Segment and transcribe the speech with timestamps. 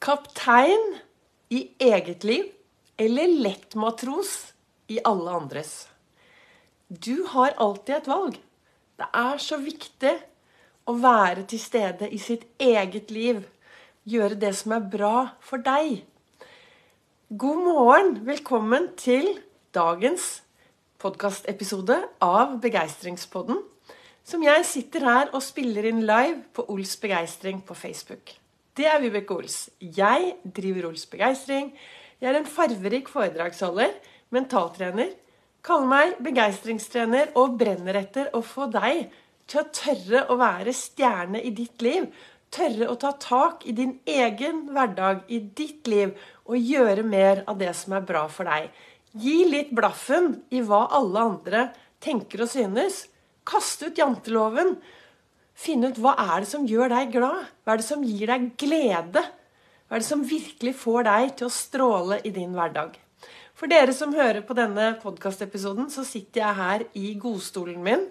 [0.00, 0.94] Kaptein
[1.52, 2.46] i eget liv
[2.96, 4.30] eller lettmatros
[4.88, 5.90] i alle andres.
[6.88, 8.38] Du har alltid et valg.
[8.96, 10.14] Det er så viktig
[10.88, 13.44] å være til stede i sitt eget liv.
[14.08, 16.00] Gjøre det som er bra for deg.
[17.28, 18.16] God morgen.
[18.24, 19.34] Velkommen til
[19.76, 20.38] dagens
[20.96, 23.60] podkastepisode av Begeistringspodden.
[24.24, 28.39] Som jeg sitter her og spiller inn live på Ols Begeistring på Facebook.
[28.78, 29.64] Det er Vibeke Ols.
[29.82, 31.72] Jeg driver Ols Begeistring.
[32.22, 33.96] Jeg er en farverik foredragsholder,
[34.30, 35.10] mentaltrener.
[35.66, 39.08] Kaller meg begeistringstrener og brenner etter å få deg
[39.50, 42.06] til å tørre å være stjerne i ditt liv.
[42.54, 46.14] Tørre å ta tak i din egen hverdag, i ditt liv,
[46.46, 48.70] og gjøre mer av det som er bra for deg.
[49.18, 51.66] Gi litt blaffen i hva alle andre
[52.02, 53.04] tenker og synes.
[53.46, 54.76] Kast ut janteloven.
[55.60, 57.44] Finne ut hva er det som gjør deg glad?
[57.64, 59.22] Hva er det som gir deg glede?
[59.86, 62.94] Hva er det som virkelig får deg til å stråle i din hverdag?
[63.58, 68.06] For dere som hører på denne podkastepisoden, så sitter jeg her i godstolen min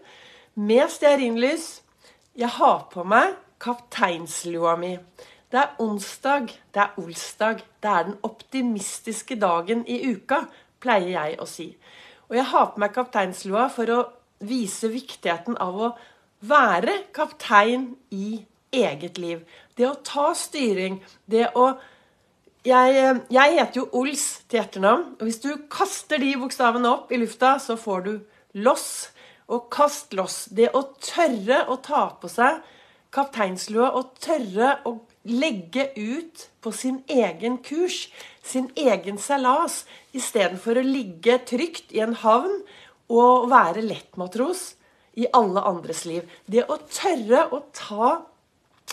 [0.59, 1.79] med stearinlys.
[2.37, 4.93] Jeg har på meg kapteinslua mi.
[5.49, 7.65] Det er onsdag, det er olsdag.
[7.81, 10.43] Det er den optimistiske dagen i uka,
[10.77, 11.71] pleier jeg å si.
[12.29, 13.99] Og jeg har på meg kapteinslua for å
[14.45, 15.91] vise viktigheten av å
[16.39, 19.43] være kaptein i eget liv.
[19.75, 20.99] Det å ta styring.
[21.25, 21.71] Det å
[22.67, 22.95] jeg,
[23.31, 25.13] jeg, heter jo Ols til etternavn.
[25.15, 28.11] og Hvis du kaster de bokstavene opp i lufta, så får du
[28.59, 29.09] loss.
[29.49, 30.43] Og kast loss.
[30.51, 32.59] Det å tørre å ta på seg
[33.15, 38.07] kapteinslua og tørre å legge ut på sin egen kurs,
[38.45, 42.61] sin egen seilas, istedenfor å ligge trygt i en havn
[43.09, 44.75] og være lettmatros
[45.17, 46.27] i alle andres liv.
[46.45, 48.17] Det å tørre å ta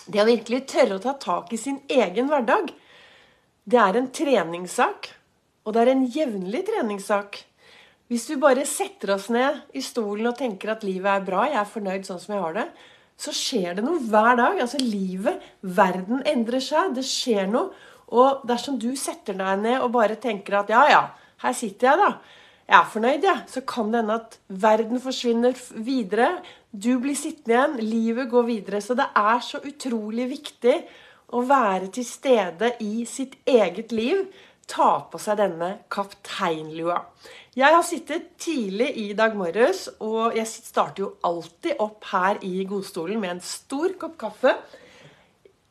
[0.06, 2.69] Det å virkelig tørre å ta tak i sin egen hverdag,
[3.67, 5.09] det er en treningssak.
[5.67, 7.41] Og det er en jevnlig treningssak.
[8.06, 11.59] Hvis du bare setter oss ned i stolen og tenker at livet er bra, jeg
[11.59, 12.66] er fornøyd sånn som jeg har det,
[13.19, 14.62] så skjer det noe hver dag.
[14.62, 16.94] Altså livet, verden endrer seg.
[16.94, 17.72] Det skjer noe.
[18.06, 21.03] Og dersom du setter deg ned og bare tenker at ja, ja,
[21.43, 22.12] her sitter jeg, da
[22.66, 23.31] jeg er fornøyd, jeg.
[23.31, 23.37] Ja.
[23.47, 25.54] Så kan det hende at verden forsvinner
[25.87, 26.41] videre.
[26.72, 27.77] Du blir sittende igjen.
[27.93, 28.81] Livet går videre.
[28.82, 30.75] Så det er så utrolig viktig
[31.31, 34.27] å være til stede i sitt eget liv.
[34.66, 37.04] Ta på seg denne kapteinlua.
[37.56, 42.66] Jeg har sittet tidlig i dag morges, og jeg starter jo alltid opp her i
[42.69, 44.56] godstolen med en stor kopp kaffe.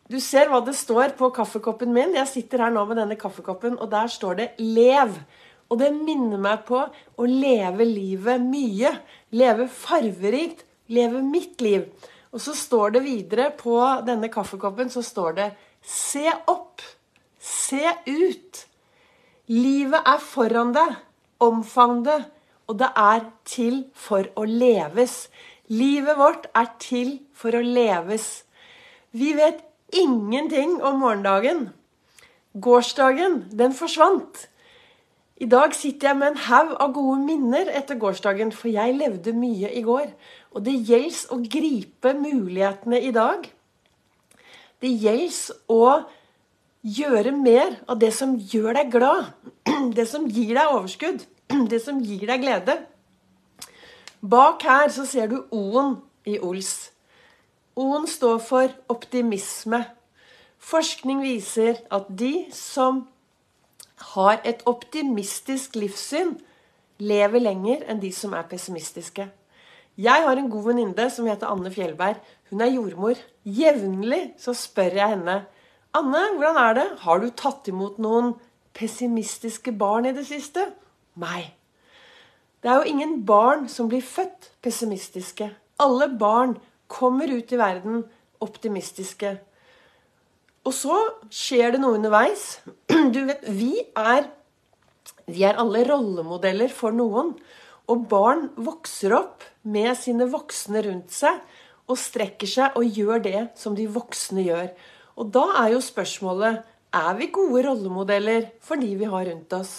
[0.09, 2.16] Du ser hva det står på kaffekoppen min.
[2.16, 5.19] Jeg sitter her nå med denne kaffekoppen, og der står det 'Lev'.
[5.69, 8.91] Og det minner meg på å leve livet mye.
[9.35, 10.63] Leve farverikt.
[10.93, 11.87] Leve mitt liv.
[12.35, 15.49] Og så står det videre på denne kaffekoppen så står det
[15.85, 16.83] Se opp.
[17.39, 18.61] Se ut.
[19.49, 20.95] Livet er foran deg.
[21.41, 22.19] Omfavn det.
[22.69, 25.27] Og det er til for å leves.
[25.69, 28.43] Livet vårt er til for å leves.
[29.15, 29.63] Vi vet
[29.95, 31.69] ingenting om morgendagen.
[32.53, 34.47] Gårsdagen, den forsvant.
[35.35, 39.34] I dag sitter jeg med en haug av gode minner etter gårsdagen, for jeg levde
[39.35, 40.13] mye i går.
[40.56, 43.44] Og det gjelder å gripe mulighetene i dag.
[44.79, 45.81] Det gjelder å
[46.85, 49.31] gjøre mer av det som gjør deg glad.
[49.97, 51.25] Det som gir deg overskudd.
[51.72, 52.78] Det som gir deg glede.
[54.24, 56.94] Bak her så ser du O-en i Ols.
[57.75, 59.81] O-en står for optimisme.
[60.63, 63.03] Forskning viser at de som
[64.16, 66.35] har et optimistisk livssyn,
[67.00, 69.28] lever lenger enn de som er pessimistiske.
[69.95, 72.19] Jeg har en god venninne som heter Anne Fjellberg.
[72.50, 73.19] Hun er jordmor.
[73.47, 75.44] Jevnlig så spør jeg henne
[75.95, 76.88] Anne, hvordan er det?
[77.06, 78.33] Har du tatt imot noen
[78.75, 80.66] pessimistiske barn i det siste?
[81.16, 81.53] Nei.
[82.59, 85.47] Det er jo ingen barn som blir født pessimistiske.
[85.79, 86.57] Alle barn
[86.91, 88.03] kommer ut i verden
[88.44, 89.38] optimistiske.
[90.65, 90.95] Og så
[91.33, 92.59] skjer det noe underveis.
[93.15, 94.29] Du vet, vi er,
[95.29, 97.35] vi er alle rollemodeller for noen.
[97.91, 101.38] Og barn vokser opp med sine voksne rundt seg
[101.85, 104.71] og strekker seg og gjør det som de voksne gjør.
[105.21, 106.63] Og da er jo spørsmålet
[106.95, 109.73] er vi gode rollemodeller for de vi har rundt oss.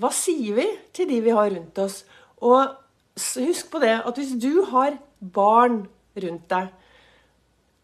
[0.00, 0.66] Hva sier vi
[0.96, 2.02] til de vi har rundt oss?
[2.42, 2.74] Og
[3.14, 5.84] husk på det at hvis du har barn
[6.16, 6.72] rundt deg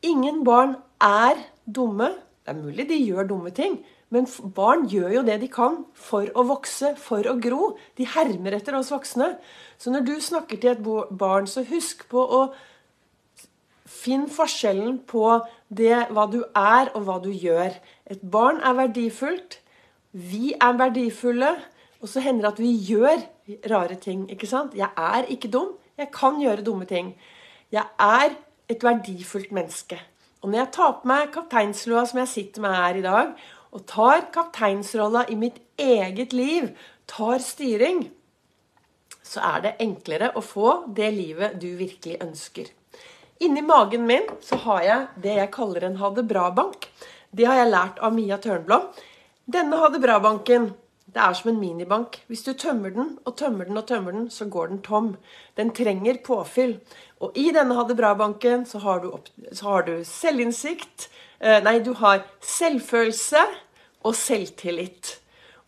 [0.09, 1.41] Ingen barn er
[1.75, 2.12] dumme.
[2.44, 3.79] Det er mulig de gjør dumme ting,
[4.15, 4.26] men
[4.56, 7.75] barn gjør jo det de kan for å vokse, for å gro.
[7.99, 9.35] De hermer etter oss voksne.
[9.76, 12.49] Så når du snakker til et barn, så husk på å
[13.88, 15.25] Finn forskjellen på
[15.73, 17.73] det, hva du er, og hva du gjør.
[18.06, 19.59] Et barn er verdifullt.
[20.12, 21.55] Vi er verdifulle.
[21.99, 23.25] Og så hender det at vi gjør
[23.73, 24.29] rare ting.
[24.31, 24.76] ikke sant?
[24.76, 25.73] Jeg er ikke dum.
[25.99, 27.14] Jeg kan gjøre dumme ting.
[27.73, 28.37] Jeg er
[28.69, 29.99] et verdifullt menneske.
[30.43, 33.32] Og når jeg tar på meg kapteinslua som jeg sitter med her i dag,
[33.75, 36.70] og tar kapteinsrolla i mitt eget liv,
[37.11, 38.06] tar styring,
[39.29, 42.70] så er det enklere å få det livet du virkelig ønsker.
[43.44, 46.88] Inni magen min så har jeg det jeg kaller en ha det bra-bank.
[47.31, 48.88] Det har jeg lært av Mia Tørnblom.
[49.46, 50.73] Denne ha det bra-banken
[51.19, 52.20] det er som en minibank.
[52.31, 55.17] Hvis du tømmer den og tømmer den og tømmer den, så går den tom.
[55.59, 56.76] Den trenger påfyll.
[57.19, 61.09] Og i denne Ha det bra-banken så, så, har du selvinnsikt
[61.41, 63.43] eh, Nei, du har selvfølelse
[64.06, 65.17] og selvtillit.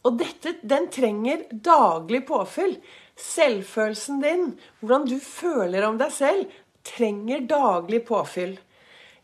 [0.06, 2.76] Og dette, den trenger daglig påfyll.
[3.18, 6.46] Selvfølelsen din, hvordan du føler om deg selv,
[6.86, 8.54] trenger daglig påfyll.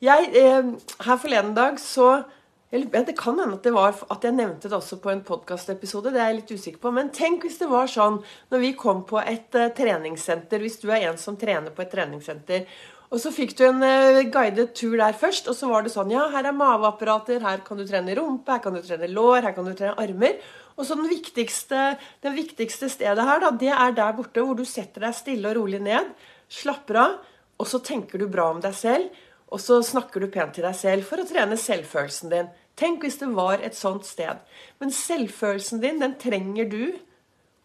[0.02, 0.74] Jeg, eh,
[1.06, 2.24] her forleden dag så
[2.70, 6.10] det kan hende at det var at jeg nevnte det også på en podkastepisode.
[6.10, 6.90] Det er jeg litt usikker på.
[6.90, 8.18] Men tenk hvis det var sånn
[8.50, 10.58] når vi kom på et uh, treningssenter.
[10.58, 12.66] Hvis du er en som trener på et treningssenter.
[13.06, 15.46] Og så fikk du en uh, guidet tur der først.
[15.46, 17.38] Og så var det sånn Ja, her er maveapparater.
[17.46, 18.50] Her kan du trene rumpe.
[18.50, 19.46] Her kan du trene lår.
[19.46, 20.42] Her kan du trene armer.
[20.76, 24.66] Og så den viktigste, det viktigste stedet her, da, det er der borte hvor du
[24.68, 26.10] setter deg stille og rolig ned.
[26.52, 27.16] Slapper av.
[27.62, 29.22] Og så tenker du bra om deg selv.
[29.54, 32.48] Og så snakker du pent til deg selv for å trene selvfølelsen din.
[32.76, 34.40] Tenk hvis det var et sånt sted.
[34.82, 36.82] Men selvfølelsen din, den trenger du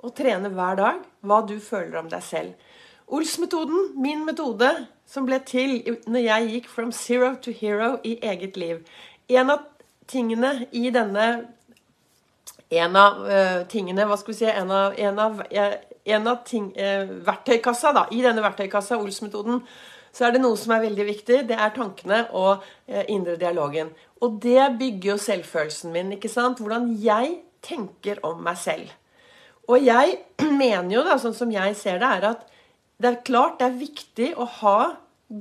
[0.02, 1.02] å trene hver dag.
[1.26, 2.70] Hva du føler om deg selv.
[3.12, 4.70] Ols-metoden, min metode,
[5.10, 8.86] som ble til når jeg gikk from zero to hero i eget liv.
[9.28, 9.66] En av
[10.08, 11.32] tingene i denne
[12.72, 16.70] En av uh, tingene Hva skal vi si En av, en av, en av ting,
[16.72, 18.06] uh, verktøykassa, da.
[18.16, 19.60] I denne verktøykassa, Ols-metoden,
[20.12, 21.42] så er det noe som er veldig viktig.
[21.50, 23.94] Det er tankene og eh, indre dialogen.
[24.22, 26.12] Og det bygger jo selvfølelsen min.
[26.18, 26.60] ikke sant?
[26.60, 28.92] Hvordan jeg tenker om meg selv.
[29.72, 30.20] Og jeg
[30.62, 32.48] mener jo, da, sånn som jeg ser det, er at
[33.02, 34.78] det er klart det er viktig å ha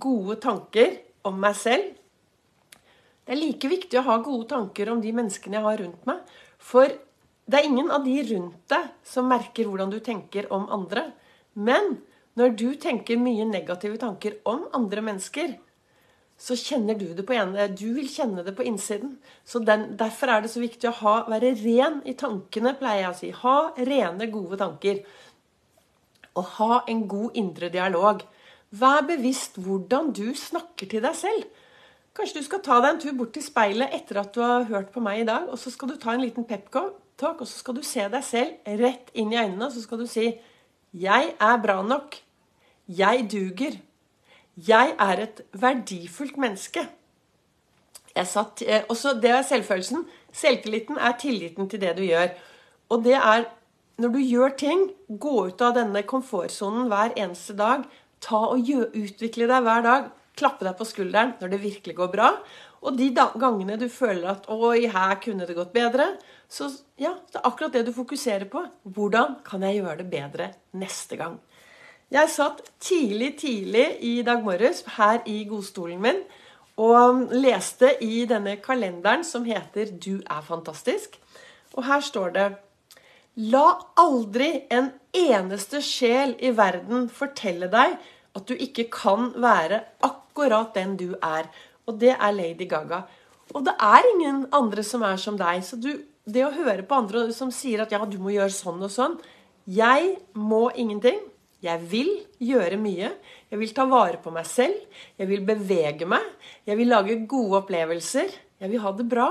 [0.00, 1.90] gode tanker om meg selv.
[3.26, 6.22] Det er like viktig å ha gode tanker om de menneskene jeg har rundt meg.
[6.58, 6.88] For
[7.50, 11.10] det er ingen av de rundt deg som merker hvordan du tenker om andre.
[11.58, 11.98] Men
[12.38, 15.56] når du tenker mye negative tanker om andre mennesker,
[16.40, 19.18] så kjenner du det på ene Du vil kjenne det på innsiden.
[19.44, 23.10] Så den, Derfor er det så viktig å ha, være ren i tankene, pleier jeg
[23.10, 23.32] å si.
[23.42, 25.02] Ha rene, gode tanker.
[26.32, 28.24] Og ha en god indre dialog.
[28.70, 31.66] Vær bevisst hvordan du snakker til deg selv.
[32.16, 34.94] Kanskje du skal ta deg en tur bort til speilet etter at du har hørt
[34.94, 37.76] på meg i dag, og så skal du ta en liten peptalk, og så skal
[37.76, 40.30] du se deg selv rett inn i øynene, og så skal du si
[40.92, 42.22] 'Jeg er bra nok'.
[42.88, 43.78] Jeg duger.
[44.56, 46.88] Jeg er et verdifullt menneske.
[48.24, 50.04] Satt, eh, også det er selvfølelsen.
[50.32, 52.28] Selvtilliten er tilliten til det du gjør.
[52.88, 53.44] Og det er
[54.00, 54.86] når du gjør ting,
[55.20, 57.84] gå ut av denne komfortsonen hver eneste dag.
[58.24, 60.10] Ta og gjør, Utvikle deg hver dag.
[60.40, 62.30] Klappe deg på skulderen når det virkelig går bra.
[62.80, 66.16] Og de gangene du føler at 'oi, her kunne det gått bedre',
[66.50, 66.66] så
[66.98, 68.64] ja, det er akkurat det du fokuserer på.
[68.82, 71.38] Hvordan kan jeg gjøre det bedre neste gang?
[72.10, 76.24] Jeg satt tidlig, tidlig i dag morges her i godstolen min
[76.80, 81.18] og leste i denne kalenderen som heter 'Du er fantastisk'.
[81.74, 82.56] Og her står det
[83.36, 87.94] La aldri en eneste sjel i verden fortelle deg
[88.34, 91.46] at du ikke kan være akkurat den du er.
[91.86, 93.02] Og det er Lady Gaga.
[93.54, 95.64] Og det er ingen andre som er som deg.
[95.64, 95.92] Så du,
[96.28, 99.16] det å høre på andre som sier at ja, du må gjøre sånn og sånn
[99.70, 101.20] Jeg må ingenting.
[101.60, 102.10] Jeg vil
[102.40, 103.10] gjøre mye.
[103.52, 104.78] Jeg vil ta vare på meg selv.
[105.20, 106.24] Jeg vil bevege meg.
[106.66, 108.32] Jeg vil lage gode opplevelser.
[108.60, 109.28] Jeg vil ha det bra.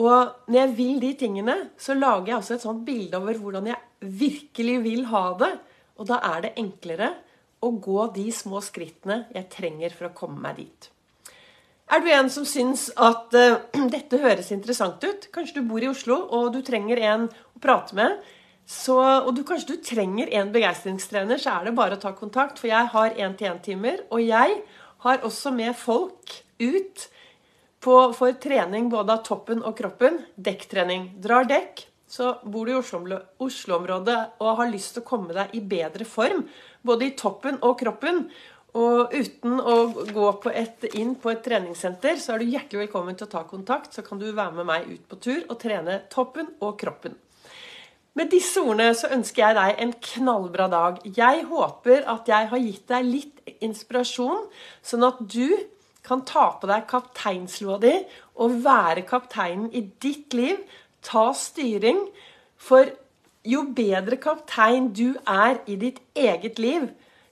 [0.00, 3.68] Og når jeg vil de tingene, så lager jeg også et sånt bilde over hvordan
[3.70, 5.52] jeg virkelig vil ha det.
[6.00, 7.12] Og da er det enklere
[7.64, 10.90] å gå de små skrittene jeg trenger for å komme meg dit.
[11.92, 13.58] Er du en som syns at uh,
[13.94, 15.28] dette høres interessant ut?
[15.34, 18.22] Kanskje du bor i Oslo og du trenger en å prate med?
[18.64, 22.56] Så, og du, kanskje du trenger en begeistringstrener, så er det bare å ta kontakt.
[22.60, 24.06] For jeg har én-til-én-timer.
[24.08, 24.62] Og jeg
[25.04, 27.08] har også med folk ut
[27.84, 30.22] på, for trening både av toppen og kroppen.
[30.40, 31.10] Dekktrening.
[31.20, 35.60] Drar dekk, så bor du i Oslo-området og har lyst til å komme deg i
[35.60, 36.46] bedre form.
[36.80, 38.24] Både i toppen og kroppen.
[38.74, 39.74] Og uten å
[40.10, 43.44] gå på et, inn på et treningssenter, så er du hjertelig velkommen til å ta
[43.46, 43.94] kontakt.
[43.94, 47.14] Så kan du være med meg ut på tur og trene toppen og kroppen.
[48.18, 50.98] Med disse ordene så ønsker jeg deg en knallbra dag.
[51.06, 54.44] Jeg håper at jeg har gitt deg litt inspirasjon,
[54.86, 55.54] sånn at du
[56.04, 57.94] kan ta på deg kapteinslua di
[58.42, 60.58] og være kapteinen i ditt liv.
[61.02, 62.04] Ta styring.
[62.58, 62.90] For
[63.44, 66.86] jo bedre kaptein du er i ditt eget liv,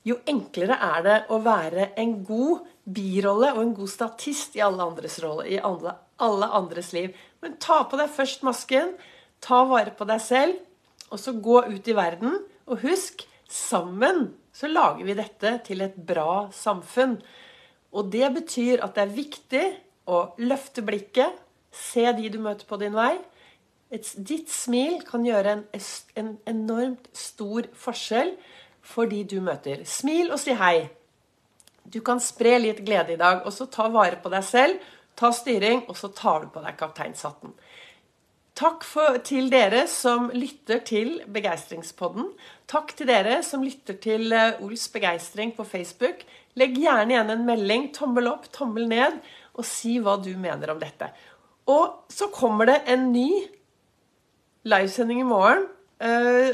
[0.07, 4.83] jo enklere er det å være en god birolle og en god statist i alle
[4.83, 7.15] andres rolle, i alle, alle andres liv.
[7.43, 8.97] Men ta på deg først masken,
[9.43, 10.59] ta vare på deg selv,
[11.13, 12.41] og så gå ut i verden.
[12.67, 17.19] Og husk, sammen så lager vi dette til et bra samfunn.
[17.93, 19.67] Og det betyr at det er viktig
[20.11, 21.37] å løfte blikket,
[21.73, 23.15] se de du møter på din vei.
[23.93, 25.63] Et, ditt smil kan gjøre en,
[26.21, 28.35] en enormt stor forskjell
[28.83, 29.85] for de du møter.
[29.89, 30.91] Smil og si hei.
[31.83, 34.91] Du kan spre litt glede i dag, og så ta vare på deg selv.
[35.19, 37.55] Ta styring, og så tar du på deg kapteinshatten.
[38.59, 42.27] Takk for, til dere som lytter til Begeistringspodden.
[42.69, 46.21] Takk til dere som lytter til uh, Ols begeistring på Facebook.
[46.61, 49.17] Legg gjerne igjen en melding, tommel opp, tommel ned,
[49.57, 51.09] og si hva du mener om dette.
[51.73, 53.31] Og så kommer det en ny
[54.69, 55.65] livesending i morgen.
[55.97, 56.53] Uh,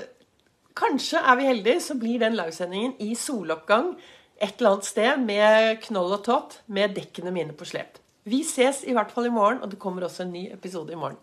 [0.79, 3.97] Kanskje er vi heldige, så blir den livesendingen i soloppgang
[4.39, 7.99] et eller annet sted med knoll og tott, med dekkene mine på slep.
[8.29, 10.99] Vi ses i hvert fall i morgen, og det kommer også en ny episode i
[11.01, 11.19] morgen.